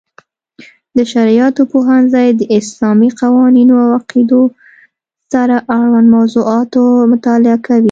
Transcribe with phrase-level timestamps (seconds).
[0.97, 4.43] د شرعیاتو پوهنځی د اسلامي قوانینو او عقیدو
[5.31, 6.81] سره اړوند موضوعاتو
[7.13, 7.79] مطالعه کوي.